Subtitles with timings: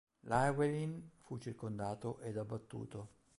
[0.23, 3.07] Llywelyn fu circondato ed abbattuto.